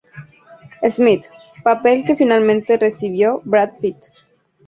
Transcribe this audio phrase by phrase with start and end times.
[0.89, 1.25] Smith",
[1.63, 4.01] papel que finalmente recibió Brad Pitt.